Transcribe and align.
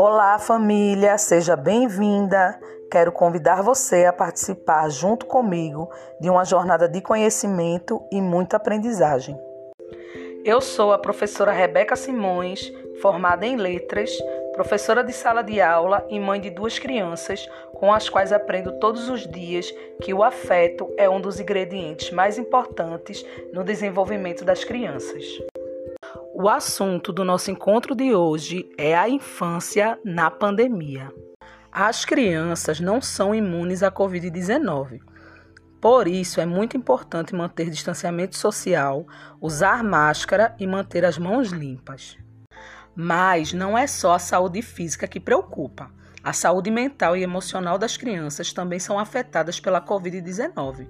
Olá, 0.00 0.38
família, 0.38 1.18
seja 1.18 1.56
bem-vinda. 1.56 2.56
Quero 2.88 3.10
convidar 3.10 3.64
você 3.64 4.04
a 4.04 4.12
participar 4.12 4.88
junto 4.88 5.26
comigo 5.26 5.90
de 6.20 6.30
uma 6.30 6.44
jornada 6.44 6.88
de 6.88 7.00
conhecimento 7.00 8.00
e 8.12 8.22
muita 8.22 8.58
aprendizagem. 8.58 9.36
Eu 10.44 10.60
sou 10.60 10.92
a 10.92 10.98
professora 10.98 11.50
Rebeca 11.50 11.96
Simões, 11.96 12.72
formada 13.02 13.44
em 13.44 13.56
letras, 13.56 14.16
professora 14.52 15.02
de 15.02 15.12
sala 15.12 15.42
de 15.42 15.60
aula 15.60 16.06
e 16.08 16.20
mãe 16.20 16.40
de 16.40 16.50
duas 16.50 16.78
crianças, 16.78 17.44
com 17.74 17.92
as 17.92 18.08
quais 18.08 18.32
aprendo 18.32 18.78
todos 18.78 19.08
os 19.08 19.26
dias 19.26 19.68
que 20.00 20.14
o 20.14 20.22
afeto 20.22 20.88
é 20.96 21.10
um 21.10 21.20
dos 21.20 21.40
ingredientes 21.40 22.12
mais 22.12 22.38
importantes 22.38 23.26
no 23.52 23.64
desenvolvimento 23.64 24.44
das 24.44 24.62
crianças. 24.62 25.24
O 26.34 26.48
assunto 26.48 27.12
do 27.12 27.24
nosso 27.24 27.50
encontro 27.50 27.94
de 27.94 28.14
hoje 28.14 28.68
é 28.76 28.96
a 28.96 29.08
infância 29.08 29.98
na 30.04 30.30
pandemia. 30.30 31.12
As 31.70 32.04
crianças 32.04 32.80
não 32.80 33.00
são 33.00 33.34
imunes 33.34 33.82
à 33.82 33.90
Covid-19. 33.90 35.00
Por 35.80 36.08
isso, 36.08 36.40
é 36.40 36.46
muito 36.46 36.76
importante 36.76 37.34
manter 37.34 37.70
distanciamento 37.70 38.36
social, 38.36 39.06
usar 39.40 39.84
máscara 39.84 40.54
e 40.58 40.66
manter 40.66 41.04
as 41.04 41.18
mãos 41.18 41.50
limpas. 41.50 42.18
Mas 42.96 43.52
não 43.52 43.78
é 43.78 43.86
só 43.86 44.14
a 44.14 44.18
saúde 44.18 44.60
física 44.60 45.06
que 45.06 45.20
preocupa. 45.20 45.90
A 46.22 46.32
saúde 46.32 46.70
mental 46.70 47.16
e 47.16 47.22
emocional 47.22 47.78
das 47.78 47.96
crianças 47.96 48.52
também 48.52 48.78
são 48.78 48.98
afetadas 48.98 49.60
pela 49.60 49.80
Covid-19 49.80 50.88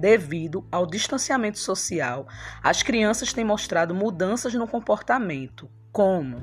devido 0.00 0.66
ao 0.72 0.86
distanciamento 0.86 1.58
social, 1.58 2.26
as 2.62 2.82
crianças 2.82 3.32
têm 3.32 3.44
mostrado 3.44 3.94
mudanças 3.94 4.54
no 4.54 4.66
comportamento, 4.66 5.70
como 5.92 6.42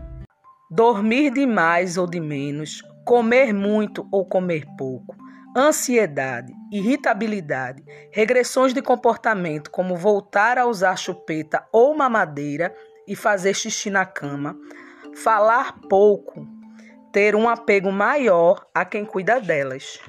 dormir 0.69 1.31
demais 1.31 1.97
ou 1.97 2.05
de 2.05 2.19
menos, 2.19 2.83
comer 3.03 3.53
muito 3.53 4.07
ou 4.11 4.25
comer 4.25 4.65
pouco, 4.77 5.15
ansiedade, 5.55 6.53
irritabilidade, 6.71 7.83
regressões 8.11 8.73
de 8.73 8.81
comportamento 8.81 9.71
como 9.71 9.95
voltar 9.95 10.57
a 10.57 10.67
usar 10.67 10.95
chupeta 10.97 11.65
ou 11.71 11.97
mamadeira 11.97 12.75
e 13.07 13.15
fazer 13.15 13.53
xixi 13.53 13.89
na 13.89 14.05
cama, 14.05 14.55
falar 15.15 15.79
pouco, 15.89 16.45
ter 17.11 17.35
um 17.35 17.49
apego 17.49 17.91
maior 17.91 18.67
a 18.75 18.85
quem 18.85 19.05
cuida 19.05 19.39
delas. 19.39 19.99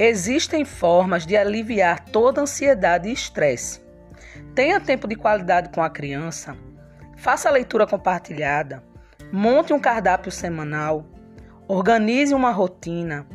Existem 0.00 0.64
formas 0.64 1.26
de 1.26 1.36
aliviar 1.36 2.04
toda 2.04 2.40
ansiedade 2.40 3.08
e 3.08 3.12
estresse. 3.12 3.80
Tenha 4.54 4.78
tempo 4.78 5.08
de 5.08 5.16
qualidade 5.16 5.70
com 5.70 5.82
a 5.82 5.90
criança, 5.90 6.56
faça 7.16 7.48
a 7.48 7.52
leitura 7.52 7.84
compartilhada, 7.84 8.80
monte 9.32 9.72
um 9.72 9.80
cardápio 9.80 10.30
semanal, 10.30 11.04
organize 11.66 12.32
uma 12.32 12.52
rotina, 12.52 13.26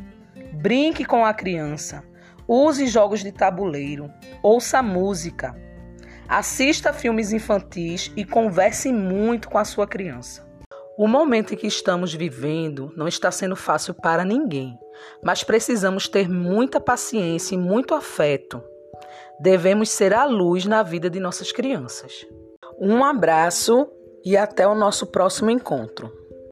brinque 0.54 1.04
com 1.04 1.26
a 1.26 1.34
criança, 1.34 2.02
use 2.48 2.86
jogos 2.86 3.22
de 3.22 3.30
tabuleiro, 3.30 4.10
ouça 4.42 4.82
música, 4.82 5.54
assista 6.26 6.94
filmes 6.94 7.30
infantis 7.30 8.10
e 8.16 8.24
converse 8.24 8.90
muito 8.90 9.50
com 9.50 9.58
a 9.58 9.66
sua 9.66 9.86
criança. 9.86 10.50
O 10.96 11.06
momento 11.06 11.52
em 11.52 11.58
que 11.58 11.66
estamos 11.66 12.14
vivendo 12.14 12.90
não 12.96 13.06
está 13.06 13.30
sendo 13.30 13.54
fácil 13.54 13.92
para 13.92 14.24
ninguém, 14.24 14.78
mas 15.22 15.44
precisamos 15.44 16.08
ter 16.08 16.28
muita 16.28 16.80
paciência 16.80 17.54
e 17.54 17.58
muito 17.58 17.94
afeto. 17.94 18.62
Devemos 19.40 19.90
ser 19.90 20.14
a 20.14 20.24
luz 20.24 20.64
na 20.64 20.82
vida 20.82 21.10
de 21.10 21.20
nossas 21.20 21.52
crianças. 21.52 22.26
Um 22.78 23.04
abraço 23.04 23.88
e 24.24 24.36
até 24.36 24.66
o 24.66 24.74
nosso 24.74 25.06
próximo 25.06 25.50
encontro. 25.50 26.23